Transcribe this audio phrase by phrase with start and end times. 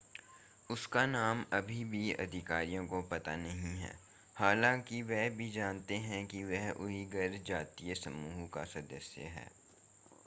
[0.69, 3.93] उसका नाम अभी भी अधिकारियों को पता नहीं है
[4.35, 9.49] हालांकि वे जानते हैं कि वह उइघर जातीय समूह का सदस्य है